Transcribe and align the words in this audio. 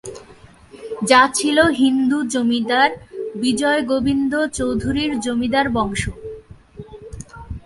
যা 1.09 1.21
ছিল 1.37 1.57
হিন্দু 1.81 2.17
জমিদার 2.33 2.89
বিজয় 3.35 3.81
গোবিন্দ 3.91 4.33
চৌধুরীর 4.57 5.11
জমিদার 5.19 5.67
বংশ। 5.69 6.03